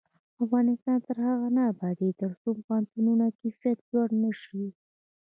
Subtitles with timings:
[0.43, 4.65] افغانستان تر هغو نه ابادیږي، ترڅو د پوهنتونونو کیفیت لوړ نشي.